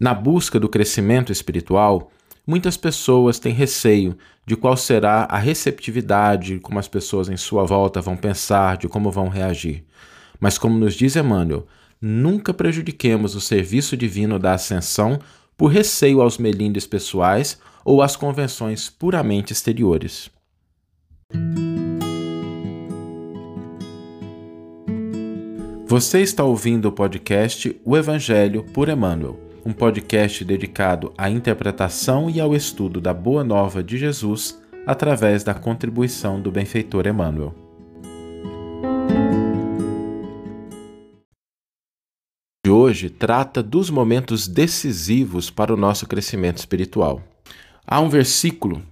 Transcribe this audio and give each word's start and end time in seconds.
Na 0.00 0.14
busca 0.14 0.60
do 0.60 0.68
crescimento 0.68 1.32
espiritual, 1.32 2.12
muitas 2.46 2.76
pessoas 2.76 3.40
têm 3.40 3.52
receio 3.52 4.16
de 4.46 4.54
qual 4.54 4.76
será 4.76 5.24
a 5.24 5.38
receptividade, 5.38 6.60
como 6.60 6.78
as 6.78 6.86
pessoas 6.86 7.28
em 7.28 7.36
sua 7.36 7.64
volta 7.64 8.00
vão 8.00 8.16
pensar, 8.16 8.76
de 8.76 8.86
como 8.86 9.10
vão 9.10 9.28
reagir. 9.28 9.84
Mas, 10.38 10.56
como 10.56 10.78
nos 10.78 10.94
diz 10.94 11.16
Emmanuel, 11.16 11.66
nunca 12.00 12.54
prejudiquemos 12.54 13.34
o 13.34 13.40
serviço 13.40 13.96
divino 13.96 14.38
da 14.38 14.54
ascensão 14.54 15.18
por 15.56 15.66
receio 15.66 16.22
aos 16.22 16.38
melindres 16.38 16.86
pessoais 16.86 17.58
ou 17.84 18.00
às 18.00 18.14
convenções 18.14 18.88
puramente 18.88 19.52
exteriores. 19.52 20.30
Você 25.86 26.20
está 26.20 26.44
ouvindo 26.44 26.86
o 26.86 26.92
podcast 26.92 27.74
O 27.84 27.96
Evangelho 27.96 28.62
por 28.62 28.88
Emmanuel, 28.88 29.47
um 29.68 29.72
podcast 29.74 30.42
dedicado 30.46 31.12
à 31.18 31.28
interpretação 31.28 32.30
e 32.30 32.40
ao 32.40 32.56
estudo 32.56 33.02
da 33.02 33.12
Boa 33.12 33.44
Nova 33.44 33.82
de 33.82 33.98
Jesus 33.98 34.58
através 34.86 35.44
da 35.44 35.52
contribuição 35.52 36.40
do 36.40 36.50
benfeitor 36.50 37.06
Emmanuel. 37.06 37.54
De 42.64 42.70
hoje 42.70 43.10
trata 43.10 43.62
dos 43.62 43.90
momentos 43.90 44.48
decisivos 44.48 45.50
para 45.50 45.74
o 45.74 45.76
nosso 45.76 46.06
crescimento 46.06 46.56
espiritual. 46.56 47.22
Há 47.86 48.00
um 48.00 48.08
versículo 48.08 48.82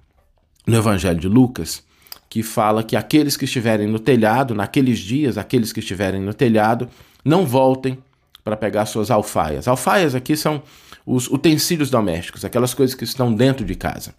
no 0.66 0.76
Evangelho 0.76 1.18
de 1.18 1.28
Lucas 1.28 1.82
que 2.28 2.42
fala 2.42 2.84
que 2.84 2.96
aqueles 2.96 3.34
que 3.34 3.46
estiverem 3.46 3.88
no 3.88 3.98
telhado, 3.98 4.54
naqueles 4.54 4.98
dias, 4.98 5.38
aqueles 5.38 5.72
que 5.72 5.80
estiverem 5.80 6.20
no 6.20 6.34
telhado, 6.34 6.86
não 7.24 7.46
voltem 7.46 7.96
para 8.46 8.56
pegar 8.56 8.86
suas 8.86 9.10
alfaias. 9.10 9.66
Alfaias 9.66 10.14
aqui 10.14 10.36
são 10.36 10.62
os 11.04 11.26
utensílios 11.26 11.90
domésticos, 11.90 12.44
aquelas 12.44 12.72
coisas 12.72 12.94
que 12.94 13.02
estão 13.02 13.34
dentro 13.34 13.66
de 13.66 13.74
casa. 13.74 14.14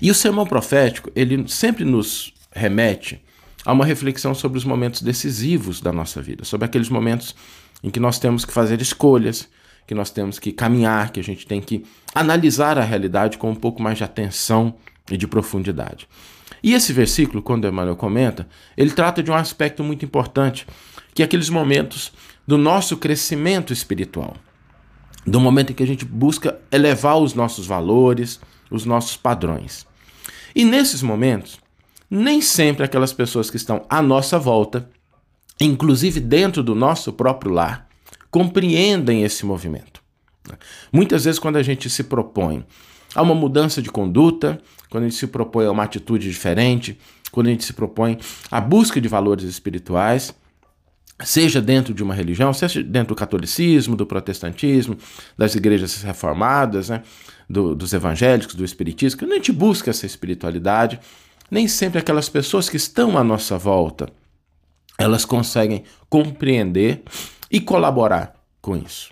E 0.00 0.12
o 0.12 0.14
sermão 0.14 0.46
profético, 0.46 1.10
ele 1.16 1.44
sempre 1.48 1.84
nos 1.84 2.32
remete 2.52 3.20
a 3.66 3.72
uma 3.72 3.84
reflexão 3.84 4.32
sobre 4.32 4.58
os 4.58 4.64
momentos 4.64 5.02
decisivos 5.02 5.80
da 5.80 5.92
nossa 5.92 6.22
vida, 6.22 6.44
sobre 6.44 6.66
aqueles 6.66 6.88
momentos 6.88 7.34
em 7.82 7.90
que 7.90 7.98
nós 7.98 8.20
temos 8.20 8.44
que 8.44 8.52
fazer 8.52 8.80
escolhas, 8.80 9.48
que 9.88 9.94
nós 9.94 10.10
temos 10.10 10.38
que 10.38 10.52
caminhar, 10.52 11.10
que 11.10 11.18
a 11.18 11.24
gente 11.24 11.44
tem 11.48 11.60
que 11.60 11.84
analisar 12.14 12.78
a 12.78 12.84
realidade 12.84 13.38
com 13.38 13.50
um 13.50 13.56
pouco 13.56 13.82
mais 13.82 13.98
de 13.98 14.04
atenção 14.04 14.72
e 15.10 15.16
de 15.16 15.26
profundidade. 15.26 16.06
E 16.62 16.74
esse 16.74 16.92
versículo, 16.92 17.42
quando 17.42 17.66
Emmanuel 17.66 17.96
comenta, 17.96 18.46
ele 18.76 18.92
trata 18.92 19.20
de 19.20 19.32
um 19.32 19.34
aspecto 19.34 19.82
muito 19.82 20.04
importante, 20.04 20.64
que 21.12 21.22
é 21.22 21.24
aqueles 21.24 21.48
momentos 21.48 22.12
do 22.50 22.58
nosso 22.58 22.96
crescimento 22.96 23.72
espiritual. 23.72 24.34
Do 25.24 25.38
momento 25.38 25.70
em 25.70 25.72
que 25.72 25.84
a 25.84 25.86
gente 25.86 26.04
busca 26.04 26.58
elevar 26.72 27.16
os 27.16 27.32
nossos 27.32 27.64
valores, 27.64 28.40
os 28.68 28.84
nossos 28.84 29.16
padrões. 29.16 29.86
E 30.52 30.64
nesses 30.64 31.00
momentos, 31.00 31.60
nem 32.10 32.40
sempre 32.40 32.84
aquelas 32.84 33.12
pessoas 33.12 33.48
que 33.50 33.56
estão 33.56 33.86
à 33.88 34.02
nossa 34.02 34.36
volta, 34.36 34.90
inclusive 35.60 36.18
dentro 36.18 36.60
do 36.60 36.74
nosso 36.74 37.12
próprio 37.12 37.52
lar, 37.52 37.88
compreendem 38.32 39.22
esse 39.22 39.46
movimento. 39.46 40.02
Muitas 40.92 41.26
vezes, 41.26 41.38
quando 41.38 41.54
a 41.54 41.62
gente 41.62 41.88
se 41.88 42.02
propõe 42.02 42.66
a 43.14 43.22
uma 43.22 43.34
mudança 43.36 43.80
de 43.80 43.92
conduta, 43.92 44.60
quando 44.90 45.04
a 45.04 45.08
gente 45.08 45.20
se 45.20 45.28
propõe 45.28 45.66
a 45.66 45.70
uma 45.70 45.84
atitude 45.84 46.28
diferente, 46.28 46.98
quando 47.30 47.46
a 47.46 47.50
gente 47.50 47.64
se 47.64 47.74
propõe 47.74 48.18
a 48.50 48.60
busca 48.60 49.00
de 49.00 49.06
valores 49.06 49.44
espirituais, 49.44 50.34
seja 51.24 51.60
dentro 51.60 51.92
de 51.92 52.02
uma 52.02 52.14
religião, 52.14 52.52
seja 52.52 52.82
dentro 52.82 53.14
do 53.14 53.18
catolicismo, 53.18 53.96
do 53.96 54.06
protestantismo, 54.06 54.96
das 55.36 55.54
igrejas 55.54 56.02
reformadas, 56.02 56.88
né, 56.88 57.02
do, 57.48 57.74
dos 57.74 57.92
evangélicos, 57.92 58.54
do 58.54 58.64
espiritismo, 58.64 59.20
quando 59.20 59.32
a 59.32 59.36
gente 59.36 59.52
busca 59.52 59.90
essa 59.90 60.06
espiritualidade, 60.06 61.00
nem 61.50 61.66
sempre 61.66 61.98
aquelas 61.98 62.28
pessoas 62.28 62.68
que 62.68 62.76
estão 62.76 63.18
à 63.18 63.24
nossa 63.24 63.58
volta, 63.58 64.08
elas 64.96 65.24
conseguem 65.24 65.84
compreender 66.08 67.02
e 67.50 67.60
colaborar 67.60 68.34
com 68.60 68.76
isso. 68.76 69.10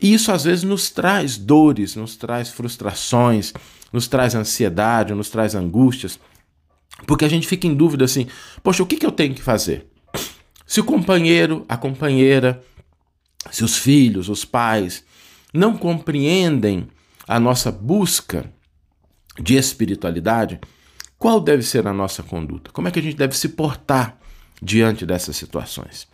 E 0.00 0.12
isso 0.12 0.30
às 0.30 0.44
vezes 0.44 0.64
nos 0.64 0.90
traz 0.90 1.36
dores, 1.36 1.96
nos 1.96 2.16
traz 2.16 2.50
frustrações, 2.50 3.52
nos 3.92 4.06
traz 4.06 4.34
ansiedade, 4.34 5.14
nos 5.14 5.28
traz 5.28 5.54
angústias, 5.54 6.18
porque 7.06 7.24
a 7.24 7.28
gente 7.28 7.46
fica 7.46 7.66
em 7.66 7.74
dúvida 7.74 8.04
assim: 8.04 8.26
poxa, 8.62 8.82
o 8.82 8.86
que, 8.86 8.96
que 8.96 9.06
eu 9.06 9.12
tenho 9.12 9.34
que 9.34 9.42
fazer? 9.42 9.91
Se 10.72 10.80
o 10.80 10.84
companheiro, 10.84 11.66
a 11.68 11.76
companheira, 11.76 12.64
se 13.50 13.62
os 13.62 13.76
filhos, 13.76 14.30
os 14.30 14.42
pais 14.42 15.04
não 15.52 15.76
compreendem 15.76 16.88
a 17.28 17.38
nossa 17.38 17.70
busca 17.70 18.50
de 19.38 19.54
espiritualidade, 19.54 20.58
qual 21.18 21.42
deve 21.42 21.62
ser 21.62 21.86
a 21.86 21.92
nossa 21.92 22.22
conduta? 22.22 22.70
Como 22.72 22.88
é 22.88 22.90
que 22.90 22.98
a 22.98 23.02
gente 23.02 23.18
deve 23.18 23.36
se 23.36 23.50
portar 23.50 24.16
diante 24.62 25.04
dessas 25.04 25.36
situações? 25.36 26.08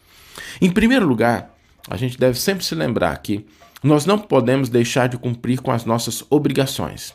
Em 0.60 0.72
primeiro 0.72 1.06
lugar, 1.06 1.54
a 1.88 1.96
gente 1.96 2.18
deve 2.18 2.36
sempre 2.36 2.64
se 2.64 2.74
lembrar 2.74 3.16
que 3.18 3.46
nós 3.80 4.06
não 4.06 4.18
podemos 4.18 4.68
deixar 4.68 5.08
de 5.08 5.16
cumprir 5.16 5.60
com 5.60 5.70
as 5.70 5.84
nossas 5.84 6.24
obrigações. 6.28 7.14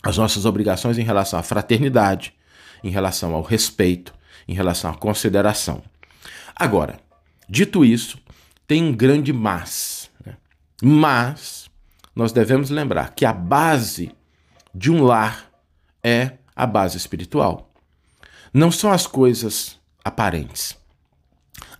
As 0.00 0.16
nossas 0.16 0.44
obrigações 0.44 0.96
em 0.96 1.02
relação 1.02 1.40
à 1.40 1.42
fraternidade, 1.42 2.32
em 2.84 2.90
relação 2.90 3.34
ao 3.34 3.42
respeito, 3.42 4.14
em 4.46 4.54
relação 4.54 4.92
à 4.92 4.94
consideração. 4.94 5.82
Agora, 6.54 6.98
dito 7.48 7.84
isso, 7.84 8.18
tem 8.66 8.82
um 8.84 8.94
grande 8.94 9.32
mas. 9.32 10.10
Né? 10.24 10.36
Mas 10.82 11.70
nós 12.14 12.32
devemos 12.32 12.70
lembrar 12.70 13.14
que 13.14 13.24
a 13.24 13.32
base 13.32 14.12
de 14.74 14.90
um 14.90 15.02
lar 15.02 15.50
é 16.02 16.32
a 16.54 16.66
base 16.66 16.96
espiritual. 16.96 17.72
Não 18.52 18.70
são 18.70 18.90
as 18.92 19.06
coisas 19.06 19.78
aparentes. 20.04 20.76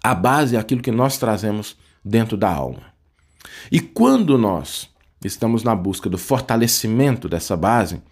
A 0.03 0.15
base 0.15 0.57
é 0.57 0.59
aquilo 0.59 0.83
que 0.83 0.91
nós 0.91 1.19
trazemos 1.19 1.77
dentro 2.05 2.37
da 2.37 2.49
alma. 2.49 2.93
E 3.71 3.81
quando 3.81 4.37
nós 4.39 4.89
estamos 5.25 5.63
na 5.63 5.75
busca 5.75 6.09
do 6.09 6.19
fortalecimento 6.19 7.29
dessa 7.29 7.57
base, 7.57 8.03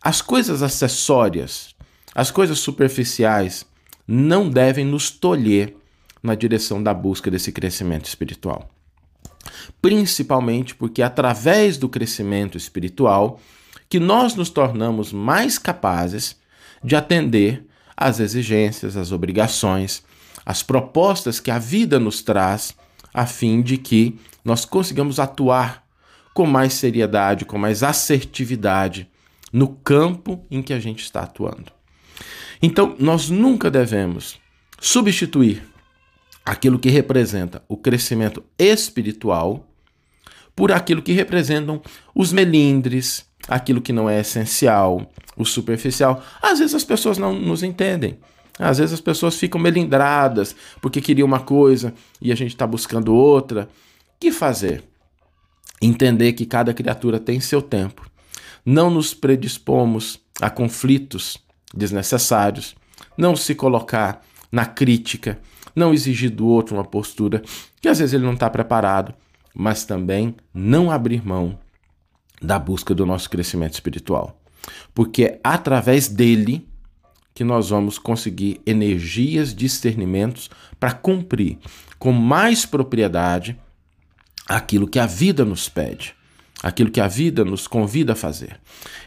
as 0.00 0.20
coisas 0.20 0.62
acessórias, 0.62 1.74
as 2.14 2.30
coisas 2.30 2.58
superficiais, 2.58 3.64
não 4.06 4.48
devem 4.48 4.84
nos 4.84 5.10
tolher 5.10 5.76
na 6.22 6.34
direção 6.34 6.82
da 6.82 6.94
busca 6.94 7.30
desse 7.30 7.50
crescimento 7.50 8.06
espiritual. 8.06 8.70
Principalmente 9.80 10.74
porque 10.74 11.02
através 11.02 11.76
do 11.76 11.88
crescimento 11.88 12.56
espiritual 12.56 13.40
que 13.88 13.98
nós 13.98 14.34
nos 14.34 14.48
tornamos 14.48 15.12
mais 15.12 15.58
capazes 15.58 16.36
de 16.82 16.96
atender 16.96 17.66
às 17.96 18.20
exigências, 18.20 18.96
às 18.96 19.12
obrigações, 19.12 20.02
às 20.46 20.62
propostas 20.62 21.40
que 21.40 21.50
a 21.50 21.58
vida 21.58 21.98
nos 21.98 22.22
traz 22.22 22.74
a 23.12 23.26
fim 23.26 23.60
de 23.60 23.76
que 23.76 24.18
nós 24.44 24.64
consigamos 24.64 25.18
atuar 25.18 25.84
com 26.32 26.46
mais 26.46 26.72
seriedade, 26.74 27.44
com 27.44 27.58
mais 27.58 27.82
assertividade 27.82 29.08
no 29.52 29.68
campo 29.68 30.44
em 30.50 30.62
que 30.62 30.72
a 30.72 30.80
gente 30.80 31.02
está 31.02 31.20
atuando. 31.20 31.70
Então, 32.62 32.96
nós 32.98 33.28
nunca 33.28 33.70
devemos 33.70 34.40
substituir 34.80 35.62
aquilo 36.44 36.78
que 36.78 36.90
representa 36.90 37.62
o 37.68 37.76
crescimento 37.76 38.42
espiritual 38.58 39.66
por 40.54 40.72
aquilo 40.72 41.02
que 41.02 41.12
representam 41.12 41.80
os 42.14 42.32
melindres, 42.32 43.24
aquilo 43.48 43.80
que 43.80 43.92
não 43.92 44.08
é 44.08 44.20
essencial, 44.20 45.10
o 45.36 45.44
superficial. 45.44 46.22
Às 46.42 46.58
vezes 46.58 46.74
as 46.74 46.84
pessoas 46.84 47.18
não 47.18 47.32
nos 47.32 47.62
entendem. 47.62 48.18
Às 48.58 48.78
vezes 48.78 48.92
as 48.92 49.00
pessoas 49.00 49.36
ficam 49.36 49.60
melindradas 49.60 50.54
porque 50.80 51.00
queriam 51.00 51.26
uma 51.26 51.40
coisa 51.40 51.94
e 52.20 52.30
a 52.30 52.34
gente 52.34 52.52
está 52.52 52.66
buscando 52.66 53.14
outra. 53.14 53.68
O 54.14 54.20
que 54.20 54.30
fazer? 54.30 54.84
Entender 55.80 56.34
que 56.34 56.46
cada 56.46 56.74
criatura 56.74 57.18
tem 57.18 57.40
seu 57.40 57.62
tempo. 57.62 58.08
Não 58.64 58.90
nos 58.90 59.14
predispomos 59.14 60.20
a 60.40 60.50
conflitos 60.50 61.38
desnecessários. 61.74 62.76
Não 63.16 63.34
se 63.34 63.54
colocar 63.54 64.22
na 64.50 64.66
crítica. 64.66 65.40
Não 65.74 65.92
exigir 65.92 66.30
do 66.30 66.46
outro 66.46 66.76
uma 66.76 66.84
postura 66.84 67.42
que 67.80 67.88
às 67.88 67.98
vezes 67.98 68.14
ele 68.14 68.24
não 68.24 68.34
está 68.34 68.48
preparado. 68.48 69.14
Mas 69.54 69.84
também 69.84 70.34
não 70.54 70.90
abrir 70.90 71.24
mão 71.26 71.58
da 72.40 72.58
busca 72.58 72.94
do 72.94 73.04
nosso 73.04 73.28
crescimento 73.28 73.74
espiritual. 73.74 74.40
Porque 74.94 75.24
é 75.24 75.40
através 75.44 76.08
dele 76.08 76.66
que 77.34 77.44
nós 77.44 77.70
vamos 77.70 77.98
conseguir 77.98 78.60
energias, 78.66 79.54
discernimentos 79.54 80.50
para 80.78 80.92
cumprir 80.92 81.58
com 81.98 82.12
mais 82.12 82.66
propriedade 82.66 83.58
aquilo 84.48 84.88
que 84.88 84.98
a 84.98 85.06
vida 85.06 85.44
nos 85.44 85.68
pede, 85.68 86.14
aquilo 86.62 86.90
que 86.90 87.00
a 87.00 87.08
vida 87.08 87.44
nos 87.44 87.66
convida 87.66 88.12
a 88.12 88.16
fazer. 88.16 88.60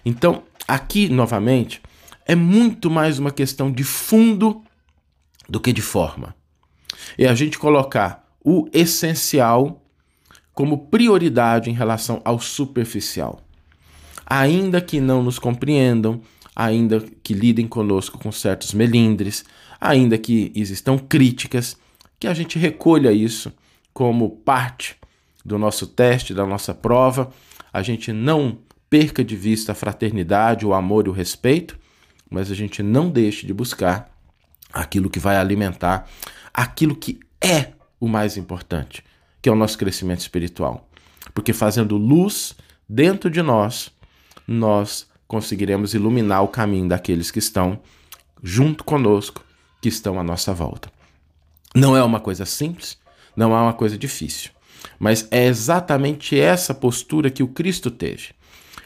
Então, 0.04 0.44
aqui 0.68 1.10
novamente, 1.10 1.82
é 2.26 2.36
muito 2.36 2.90
mais 2.90 3.20
uma 3.20 3.32
questão 3.32 3.72
de 3.72 3.84
fundo 3.84 4.64
do 5.48 5.60
que 5.60 5.72
de 5.72 5.82
forma. 5.82 6.36
É 7.18 7.28
a 7.28 7.36
gente 7.36 7.58
colocar 7.58 8.28
o 8.44 8.68
essencial 8.72 9.82
como 10.54 10.88
prioridade 10.88 11.70
em 11.70 11.74
relação 11.74 12.22
ao 12.24 12.40
superficial. 12.40 13.42
Ainda 14.26 14.80
que 14.80 15.00
não 15.00 15.22
nos 15.22 15.38
compreendam, 15.38 16.22
ainda 16.56 17.04
que 17.22 17.34
lidem 17.34 17.68
conosco 17.68 18.18
com 18.18 18.32
certos 18.32 18.74
melindres, 18.74 19.44
ainda 19.80 20.18
que 20.18 20.52
existam 20.56 20.98
críticas, 20.98 21.78
que 22.18 22.28
a 22.28 22.34
gente 22.34 22.58
recolha 22.58 23.12
isso 23.12 23.52
como 23.94 24.30
parte 24.30 24.96
do 25.44 25.60
nosso 25.60 25.86
teste, 25.86 26.34
da 26.34 26.46
nossa 26.46 26.74
prova, 26.74 27.32
a 27.72 27.82
gente 27.82 28.14
não 28.14 28.58
perca 28.90 29.24
de 29.24 29.36
vista 29.36 29.74
a 29.74 29.76
fraternidade, 29.76 30.66
o 30.66 30.74
amor 30.74 31.06
e 31.06 31.10
o 31.10 31.14
respeito, 31.14 31.78
mas 32.30 32.50
a 32.50 32.56
gente 32.56 32.82
não 32.82 33.10
deixe 33.10 33.46
de 33.46 33.54
buscar 33.54 34.10
aquilo 34.74 35.10
que 35.10 35.20
vai 35.20 35.38
alimentar 35.38 36.10
aquilo 36.56 36.96
que 36.96 37.20
é 37.42 37.74
o 38.00 38.08
mais 38.08 38.38
importante, 38.38 39.04
que 39.42 39.50
é 39.50 39.52
o 39.52 39.56
nosso 39.56 39.78
crescimento 39.78 40.22
espiritual. 40.22 40.90
Porque 41.34 41.52
fazendo 41.52 41.98
luz 41.98 42.56
dentro 42.88 43.30
de 43.30 43.42
nós, 43.42 43.92
nós 44.48 45.08
conseguiremos 45.28 45.94
iluminar 45.94 46.44
o 46.44 46.48
caminho 46.48 46.88
daqueles 46.88 47.30
que 47.30 47.40
estão 47.40 47.80
junto 48.42 48.84
conosco, 48.84 49.44
que 49.82 49.90
estão 49.90 50.20
à 50.20 50.24
nossa 50.24 50.54
volta. 50.54 50.90
Não 51.76 51.98
é 51.98 52.02
uma 52.02 52.22
coisa 52.22 52.46
simples, 52.46 52.98
não 53.36 53.54
é 53.54 53.62
uma 53.62 53.74
coisa 53.74 53.98
difícil, 53.98 54.52
mas 54.98 55.28
é 55.32 55.46
exatamente 55.46 56.40
essa 56.40 56.74
postura 56.74 57.30
que 57.30 57.44
o 57.44 57.50
Cristo 57.50 57.92
teve. 57.92 58.30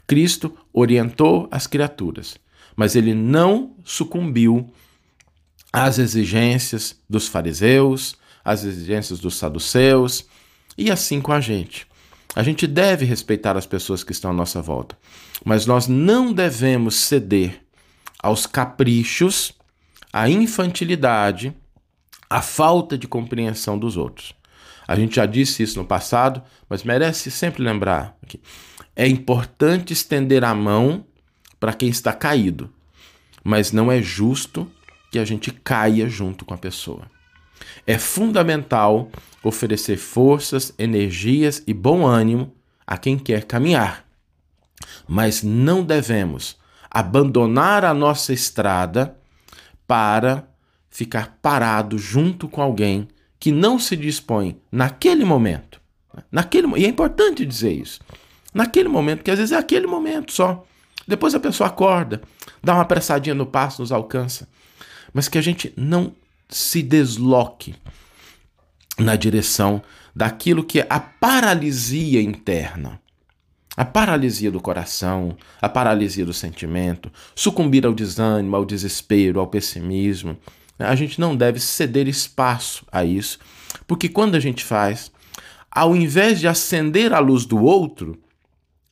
Cristo 0.08 0.58
orientou 0.74 1.48
as 1.52 1.68
criaturas, 1.68 2.38
mas 2.76 2.96
ele 2.96 3.14
não 3.14 3.76
sucumbiu 3.84 4.74
às 5.72 6.00
exigências 6.00 6.96
dos 7.10 7.28
fariseus, 7.28 8.16
às 8.44 8.64
exigências 8.64 9.20
dos 9.20 9.36
saduceus, 9.36 10.26
e 10.78 10.92
assim 10.92 11.22
com 11.22 11.32
a 11.32 11.40
gente. 11.40 11.88
A 12.36 12.44
gente 12.44 12.68
deve 12.68 13.06
respeitar 13.06 13.58
as 13.58 13.66
pessoas 13.66 14.04
que 14.04 14.12
estão 14.12 14.32
à 14.32 14.34
nossa 14.34 14.62
volta, 14.62 14.98
mas 15.44 15.66
nós 15.66 15.88
não 15.88 16.32
devemos 16.32 16.96
ceder 16.96 17.62
aos 18.22 18.46
caprichos, 18.46 19.54
à 20.12 20.30
infantilidade, 20.30 21.54
à 22.30 22.42
falta 22.42 22.98
de 22.98 23.08
compreensão 23.08 23.78
dos 23.78 23.98
outros. 23.98 24.34
A 24.88 24.96
gente 24.96 25.16
já 25.16 25.26
disse 25.26 25.64
isso 25.64 25.78
no 25.80 25.86
passado, 25.86 26.42
mas 26.68 26.84
merece 26.84 27.30
sempre 27.30 27.64
lembrar. 27.64 28.18
É 28.96 29.08
importante 29.08 29.94
estender 29.94 30.44
a 30.44 30.54
mão 30.54 31.06
para 31.60 31.74
quem 31.74 31.90
está 31.90 32.12
caído, 32.12 32.74
mas 33.44 33.72
não 33.72 33.92
é 33.92 34.02
justo 34.02 34.70
que 35.12 35.20
a 35.20 35.26
gente 35.26 35.52
caia 35.52 36.08
junto 36.08 36.46
com 36.46 36.54
a 36.54 36.58
pessoa. 36.58 37.10
É 37.86 37.98
fundamental 37.98 39.10
oferecer 39.44 39.98
forças, 39.98 40.74
energias 40.78 41.64
e 41.66 41.74
bom 41.74 42.06
ânimo 42.06 42.54
a 42.86 42.98
quem 42.98 43.18
quer 43.18 43.46
caminhar. 43.46 44.06
Mas 45.08 45.44
não 45.44 45.84
devemos 45.84 46.58
abandonar 46.90 47.86
a 47.86 47.94
nossa 47.94 48.34
estrada 48.34 49.18
para 49.88 50.48
ficar 50.90 51.38
parado 51.42 51.98
junto 51.98 52.48
com 52.48 52.62
alguém 52.62 53.08
que 53.40 53.52
não 53.52 53.80
se 53.80 53.96
dispõe 53.96 54.60
naquele 54.72 55.24
momento. 55.24 55.80
Naquele, 56.32 56.68
e 56.78 56.86
é 56.86 56.90
importante 56.90 57.46
dizer 57.46 57.72
isso. 57.72 58.00
Naquele 58.54 58.90
momento, 58.90 59.24
que 59.24 59.32
às 59.32 59.38
vezes 59.38 59.52
é 59.52 59.58
aquele 59.58 59.88
momento 59.88 60.34
só. 60.34 60.66
Depois 61.08 61.34
a 61.34 61.40
pessoa 61.40 61.68
acorda, 61.68 62.22
dá 62.62 62.74
uma 62.74 62.82
apressadinha 62.82 63.34
no 63.34 63.46
passo, 63.46 63.82
nos 63.82 63.92
alcança. 63.92 64.48
Mas 65.14 65.28
que 65.28 65.38
a 65.38 65.42
gente 65.42 65.74
não 65.76 66.14
se 66.50 66.82
desloque 66.82 67.76
na 68.98 69.16
direção 69.16 69.82
daquilo 70.16 70.64
que 70.64 70.82
é 70.82 70.88
a 70.90 71.00
paralisia 71.00 72.22
interna. 72.22 73.00
A 73.78 73.86
paralisia 73.86 74.52
do 74.52 74.60
coração, 74.60 75.38
a 75.62 75.70
paralisia 75.70 76.26
do 76.26 76.34
sentimento, 76.34 77.10
sucumbir 77.34 77.86
ao 77.86 77.94
desânimo, 77.94 78.56
ao 78.56 78.66
desespero, 78.66 79.40
ao 79.40 79.48
pessimismo. 79.48 80.38
A 80.78 80.96
gente 80.96 81.20
não 81.20 81.36
deve 81.36 81.60
ceder 81.60 82.08
espaço 82.08 82.86
a 82.92 83.06
isso, 83.06 83.40
porque 83.88 84.10
quando 84.10 84.36
a 84.36 84.40
gente 84.40 84.66
faz, 84.66 85.12
ao 85.72 85.96
invés 85.96 86.40
de 86.40 86.48
acender 86.48 87.14
a 87.14 87.20
luz 87.20 87.46
do 87.46 87.64
outro, 87.64 88.20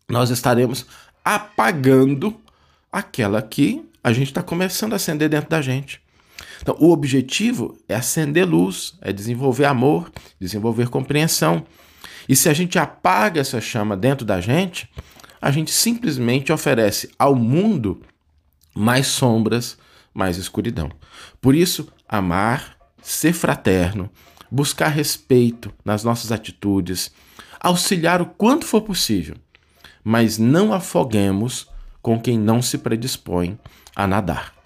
nós 0.08 0.30
estaremos 0.30 0.86
apagando 1.24 2.34
aquela 2.90 3.42
que 3.42 3.84
a 4.02 4.14
gente 4.14 4.28
está 4.28 4.42
começando 4.42 4.94
a 4.94 4.96
acender 4.96 5.28
dentro 5.28 5.50
da 5.50 5.62
gente. 5.62 6.02
Então, 6.62 6.76
o 6.80 6.92
objetivo 6.92 7.78
é 7.88 7.96
acender 7.96 8.48
luz, 8.48 8.96
é 9.02 9.14
desenvolver 9.14 9.66
amor, 9.66 10.12
desenvolver 10.40 10.90
compreensão. 10.90 11.66
E 12.28 12.36
se 12.36 12.50
a 12.50 12.54
gente 12.54 12.78
apaga 12.78 13.40
essa 13.40 13.62
chama 13.62 13.96
dentro 13.96 14.26
da 14.26 14.42
gente, 14.42 14.90
a 15.42 15.52
gente 15.52 15.72
simplesmente 15.72 16.52
oferece 16.52 17.10
ao 17.18 17.36
mundo 17.36 18.02
mais 18.76 19.08
sombras, 19.08 19.78
mais 20.14 20.38
escuridão. 20.38 20.92
Por 21.40 21.56
isso, 21.56 21.92
amar, 22.08 22.78
ser 23.02 23.34
fraterno, 23.34 24.10
buscar 24.52 24.90
respeito 24.90 25.74
nas 25.86 26.04
nossas 26.04 26.32
atitudes, 26.32 27.12
auxiliar 27.60 28.22
o 28.22 28.26
quanto 28.26 28.66
for 28.66 28.82
possível, 28.82 29.36
mas 30.04 30.38
não 30.38 30.74
afoguemos 30.74 31.68
com 32.02 32.20
quem 32.20 32.38
não 32.38 32.62
se 32.62 32.78
predispõe 32.78 33.60
a 33.96 34.08
nadar. 34.08 34.57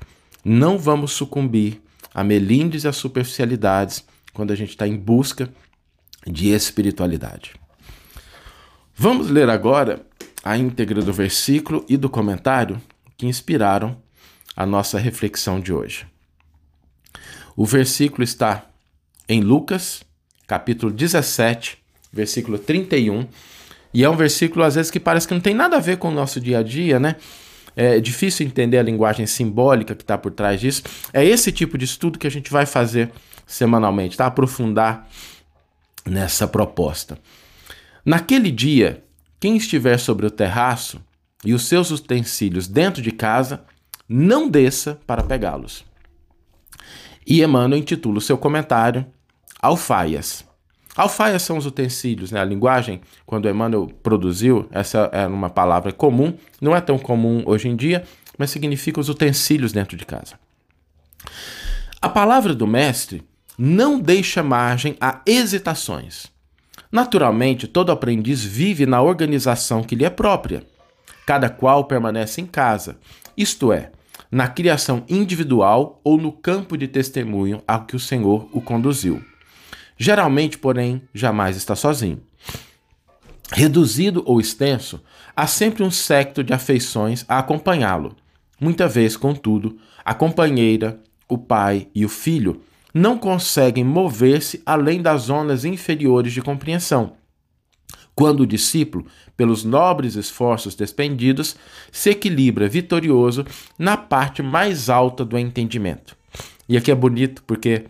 Não 0.43 0.77
vamos 0.77 1.11
sucumbir 1.11 1.81
a 2.13 2.23
melindres 2.23 2.83
e 2.83 2.87
a 2.87 2.93
superficialidades 2.93 4.05
quando 4.33 4.51
a 4.51 4.55
gente 4.55 4.69
está 4.69 4.87
em 4.87 4.95
busca 4.95 5.49
de 6.25 6.49
espiritualidade. 6.49 7.53
Vamos 8.95 9.29
ler 9.29 9.49
agora 9.49 10.05
a 10.43 10.57
íntegra 10.57 11.01
do 11.01 11.13
versículo 11.13 11.85
e 11.87 11.97
do 11.97 12.09
comentário 12.09 12.81
que 13.17 13.27
inspiraram 13.27 13.97
a 14.55 14.65
nossa 14.65 14.99
reflexão 14.99 15.59
de 15.59 15.71
hoje. 15.71 16.05
O 17.55 17.65
versículo 17.65 18.23
está 18.23 18.65
em 19.27 19.41
Lucas, 19.41 20.03
capítulo 20.47 20.91
17, 20.91 21.77
versículo 22.11 22.57
31, 22.57 23.27
e 23.93 24.03
é 24.03 24.09
um 24.09 24.15
versículo 24.15 24.63
às 24.63 24.75
vezes 24.75 24.91
que 24.91 24.99
parece 24.99 25.27
que 25.27 25.33
não 25.33 25.41
tem 25.41 25.53
nada 25.53 25.77
a 25.77 25.79
ver 25.79 25.97
com 25.97 26.09
o 26.09 26.13
nosso 26.13 26.39
dia 26.39 26.59
a 26.59 26.63
dia, 26.63 26.99
né? 26.99 27.15
É 27.75 27.99
difícil 27.99 28.45
entender 28.45 28.77
a 28.77 28.83
linguagem 28.83 29.25
simbólica 29.25 29.95
que 29.95 30.03
está 30.03 30.17
por 30.17 30.31
trás 30.31 30.59
disso. 30.59 30.83
É 31.13 31.23
esse 31.23 31.51
tipo 31.51 31.77
de 31.77 31.85
estudo 31.85 32.19
que 32.19 32.27
a 32.27 32.31
gente 32.31 32.51
vai 32.51 32.65
fazer 32.65 33.11
semanalmente, 33.45 34.17
tá? 34.17 34.25
Aprofundar 34.25 35.07
nessa 36.05 36.47
proposta. 36.47 37.17
Naquele 38.05 38.51
dia, 38.51 39.03
quem 39.39 39.55
estiver 39.55 39.97
sobre 39.97 40.25
o 40.25 40.31
terraço 40.31 41.01
e 41.43 41.53
os 41.53 41.67
seus 41.67 41.91
utensílios 41.91 42.67
dentro 42.67 43.01
de 43.01 43.11
casa, 43.11 43.63
não 44.07 44.49
desça 44.49 44.99
para 45.07 45.23
pegá-los. 45.23 45.85
E 47.25 47.41
Emmanuel 47.41 47.79
intitula 47.79 48.17
o 48.17 48.21
seu 48.21 48.37
comentário 48.37 49.05
Alfaias. 49.61 50.45
Alfaias 50.95 51.41
são 51.41 51.57
os 51.57 51.65
utensílios, 51.65 52.31
né? 52.31 52.39
A 52.41 52.45
linguagem, 52.45 53.01
quando 53.25 53.49
Emmanuel 53.49 53.89
produziu, 54.03 54.67
essa 54.71 55.09
é 55.13 55.25
uma 55.25 55.49
palavra 55.49 55.91
comum, 55.91 56.33
não 56.59 56.75
é 56.75 56.81
tão 56.81 56.99
comum 56.99 57.43
hoje 57.45 57.69
em 57.69 57.75
dia, 57.75 58.03
mas 58.37 58.49
significa 58.49 58.99
os 58.99 59.07
utensílios 59.07 59.71
dentro 59.71 59.95
de 59.95 60.05
casa. 60.05 60.39
A 62.01 62.09
palavra 62.09 62.53
do 62.53 62.67
mestre 62.67 63.23
não 63.57 63.99
deixa 63.99 64.41
margem 64.41 64.97
a 64.99 65.21
hesitações. 65.25 66.25
Naturalmente, 66.91 67.67
todo 67.67 67.91
aprendiz 67.91 68.43
vive 68.43 68.85
na 68.85 69.01
organização 69.01 69.83
que 69.83 69.95
lhe 69.95 70.03
é 70.03 70.09
própria. 70.09 70.63
Cada 71.25 71.49
qual 71.49 71.85
permanece 71.85 72.41
em 72.41 72.45
casa, 72.45 72.97
isto 73.37 73.71
é, 73.71 73.91
na 74.29 74.47
criação 74.47 75.03
individual 75.07 76.01
ou 76.03 76.17
no 76.17 76.31
campo 76.31 76.77
de 76.77 76.87
testemunho 76.87 77.61
ao 77.67 77.85
que 77.85 77.95
o 77.95 77.99
Senhor 77.99 78.49
o 78.51 78.59
conduziu. 78.61 79.23
Geralmente, 80.03 80.57
porém, 80.57 81.03
jamais 81.13 81.55
está 81.55 81.75
sozinho. 81.75 82.23
Reduzido 83.51 84.23
ou 84.25 84.41
extenso, 84.41 84.99
há 85.35 85.45
sempre 85.45 85.83
um 85.83 85.91
secto 85.91 86.43
de 86.43 86.51
afeições 86.51 87.23
a 87.27 87.37
acompanhá-lo. 87.37 88.15
Muita 88.59 88.87
vez, 88.87 89.15
contudo, 89.15 89.77
a 90.03 90.15
companheira, 90.15 90.99
o 91.29 91.37
pai 91.37 91.87
e 91.93 92.03
o 92.03 92.09
filho 92.09 92.63
não 92.91 93.15
conseguem 93.15 93.83
mover-se 93.83 94.63
além 94.65 95.03
das 95.03 95.21
zonas 95.21 95.65
inferiores 95.65 96.33
de 96.33 96.41
compreensão. 96.41 97.13
Quando 98.15 98.39
o 98.39 98.47
discípulo, 98.47 99.05
pelos 99.37 99.63
nobres 99.63 100.15
esforços 100.15 100.73
despendidos, 100.73 101.55
se 101.91 102.09
equilibra 102.09 102.67
vitorioso 102.67 103.45
na 103.77 103.95
parte 103.95 104.41
mais 104.41 104.89
alta 104.89 105.23
do 105.23 105.37
entendimento. 105.37 106.17
E 106.67 106.75
aqui 106.75 106.89
é 106.89 106.95
bonito 106.95 107.43
porque 107.45 107.85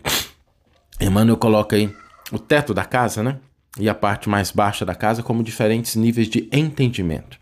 Emmanuel 1.04 1.36
coloca 1.36 1.74
aí 1.74 1.94
o 2.30 2.38
teto 2.38 2.72
da 2.72 2.84
casa, 2.84 3.22
né? 3.22 3.38
E 3.78 3.88
a 3.88 3.94
parte 3.94 4.28
mais 4.28 4.50
baixa 4.50 4.84
da 4.84 4.94
casa 4.94 5.22
como 5.22 5.42
diferentes 5.42 5.96
níveis 5.96 6.28
de 6.28 6.48
entendimento. 6.52 7.38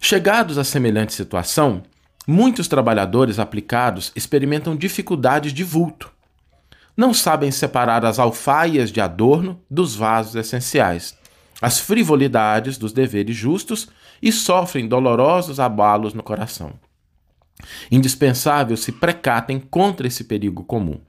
Chegados 0.00 0.58
a 0.58 0.64
semelhante 0.64 1.12
situação, 1.12 1.82
muitos 2.26 2.68
trabalhadores 2.68 3.38
aplicados 3.38 4.12
experimentam 4.14 4.76
dificuldades 4.76 5.52
de 5.52 5.64
vulto. 5.64 6.12
não 6.96 7.14
sabem 7.14 7.52
separar 7.52 8.04
as 8.04 8.18
alfaias 8.18 8.90
de 8.90 9.00
adorno 9.00 9.60
dos 9.70 9.94
vasos 9.94 10.34
essenciais, 10.34 11.16
as 11.62 11.78
frivolidades 11.78 12.76
dos 12.76 12.92
deveres 12.92 13.36
justos 13.36 13.88
e 14.20 14.32
sofrem 14.32 14.88
dolorosos 14.88 15.60
abalos 15.60 16.12
no 16.12 16.24
coração. 16.24 16.72
Indispensável 17.90 18.76
se 18.76 18.90
precatem 18.90 19.60
contra 19.60 20.08
esse 20.08 20.24
perigo 20.24 20.64
comum. 20.64 21.00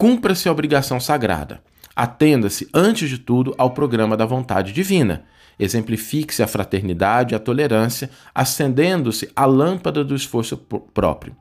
Cumpra-se 0.00 0.48
a 0.48 0.52
obrigação 0.52 0.98
sagrada. 0.98 1.62
Atenda-se, 1.94 2.66
antes 2.72 3.10
de 3.10 3.18
tudo, 3.18 3.54
ao 3.58 3.72
programa 3.72 4.16
da 4.16 4.24
vontade 4.24 4.72
divina. 4.72 5.24
Exemplifique-se 5.58 6.42
a 6.42 6.46
fraternidade 6.46 7.34
e 7.34 7.36
a 7.36 7.38
tolerância, 7.38 8.08
acendendo-se 8.34 9.30
a 9.36 9.44
lâmpada 9.44 10.02
do 10.02 10.16
esforço 10.16 10.56
próprio. 10.56 11.36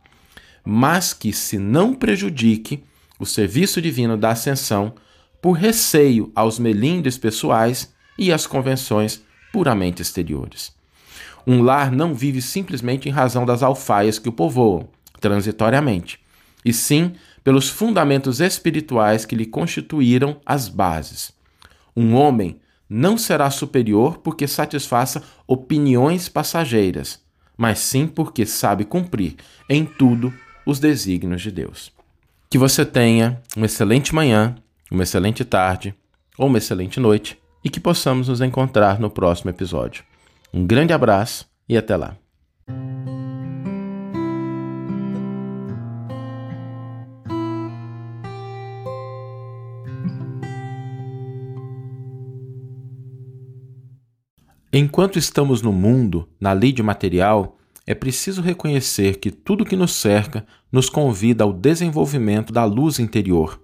Mas 0.61 1.13
que 1.13 1.31
se 1.31 1.57
não 1.57 1.93
prejudique 1.93 2.83
o 3.17 3.25
serviço 3.25 3.81
divino 3.81 4.17
da 4.17 4.31
ascensão 4.31 4.93
por 5.41 5.53
receio 5.53 6.29
aos 6.35 6.59
melindres 6.59 7.17
pessoais 7.17 7.93
e 8.17 8.29
às 8.29 8.45
convenções 8.45 9.23
puramente 9.53 10.01
exteriores. 10.01 10.73
Um 11.47 11.61
lar 11.61 11.93
não 11.93 12.13
vive 12.13 12.41
simplesmente 12.41 13.07
em 13.07 13.11
razão 13.13 13.45
das 13.45 13.63
alfaias 13.63 14.19
que 14.19 14.27
o 14.27 14.33
povoam, 14.33 14.89
transitoriamente, 15.21 16.19
e 16.65 16.73
sim 16.73 17.13
pelos 17.43 17.69
fundamentos 17.69 18.39
espirituais 18.39 19.25
que 19.25 19.35
lhe 19.35 19.45
constituíram 19.45 20.39
as 20.45 20.67
bases. 20.67 21.31
Um 21.95 22.15
homem 22.15 22.59
não 22.89 23.17
será 23.17 23.49
superior 23.51 24.17
porque 24.17 24.47
satisfaça 24.47 25.21
opiniões 25.47 26.27
passageiras, 26.27 27.21
mas 27.57 27.79
sim 27.79 28.07
porque 28.07 28.45
sabe 28.45 28.85
cumprir 28.85 29.35
em 29.69 29.85
tudo 29.85 30.33
os 30.65 30.79
desígnios 30.79 31.41
de 31.41 31.51
Deus. 31.51 31.91
Que 32.49 32.57
você 32.57 32.85
tenha 32.85 33.41
uma 33.55 33.65
excelente 33.65 34.13
manhã, 34.13 34.55
uma 34.89 35.03
excelente 35.03 35.45
tarde 35.45 35.93
ou 36.37 36.47
uma 36.47 36.57
excelente 36.57 36.99
noite 36.99 37.37
e 37.63 37.69
que 37.69 37.79
possamos 37.79 38.27
nos 38.27 38.41
encontrar 38.41 38.99
no 38.99 39.09
próximo 39.09 39.51
episódio. 39.51 40.03
Um 40.53 40.65
grande 40.65 40.93
abraço 40.93 41.47
e 41.67 41.77
até 41.77 41.95
lá. 41.95 42.17
Enquanto 54.81 55.19
estamos 55.19 55.61
no 55.61 55.73
mundo, 55.73 56.25
na 56.39 56.53
lide 56.53 56.81
material, 56.81 57.57
é 57.85 57.93
preciso 57.93 58.41
reconhecer 58.41 59.17
que 59.17 59.29
tudo 59.29 59.65
que 59.65 59.75
nos 59.75 59.91
cerca 59.91 60.45
nos 60.71 60.89
convida 60.89 61.43
ao 61.43 61.51
desenvolvimento 61.51 62.53
da 62.53 62.63
luz 62.63 62.97
interior. 62.97 63.61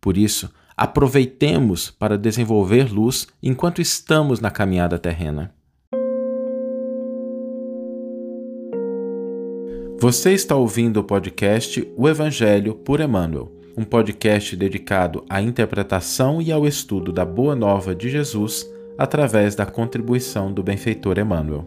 Por 0.00 0.16
isso, 0.16 0.52
aproveitemos 0.76 1.92
para 1.92 2.18
desenvolver 2.18 2.92
luz 2.92 3.28
enquanto 3.40 3.80
estamos 3.80 4.40
na 4.40 4.50
caminhada 4.50 4.98
terrena. 4.98 5.54
Você 10.00 10.32
está 10.32 10.56
ouvindo 10.56 10.96
o 10.96 11.04
podcast 11.04 11.88
O 11.96 12.08
Evangelho 12.08 12.74
por 12.74 12.98
Emmanuel, 12.98 13.52
um 13.78 13.84
podcast 13.84 14.56
dedicado 14.56 15.24
à 15.30 15.40
interpretação 15.40 16.42
e 16.42 16.50
ao 16.50 16.66
estudo 16.66 17.12
da 17.12 17.24
Boa 17.24 17.54
Nova 17.54 17.94
de 17.94 18.10
Jesus 18.10 18.68
através 18.98 19.54
da 19.54 19.66
contribuição 19.66 20.52
do 20.52 20.62
benfeitor 20.62 21.18
Emmanuel. 21.18 21.66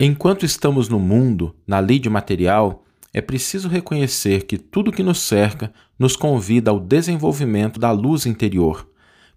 Enquanto 0.00 0.46
estamos 0.46 0.88
no 0.88 1.00
mundo, 1.00 1.54
na 1.66 1.80
lide 1.80 2.08
material, 2.08 2.84
é 3.12 3.20
preciso 3.20 3.68
reconhecer 3.68 4.44
que 4.44 4.56
tudo 4.56 4.92
que 4.92 5.02
nos 5.02 5.18
cerca 5.18 5.72
nos 5.98 6.14
convida 6.14 6.70
ao 6.70 6.78
desenvolvimento 6.78 7.80
da 7.80 7.90
luz 7.90 8.24
interior. 8.24 8.88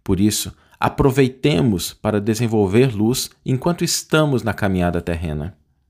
Por 0.04 0.20
isso, 0.20 0.56
aproveitemos 0.80 1.94
para 1.94 2.22
desenvolver 2.22 2.96
luz 2.96 3.32
enquanto 3.46 3.84
estamos 3.84 4.44
na 4.44 4.54
caminhada 4.54 5.02
terrena. 5.02 5.58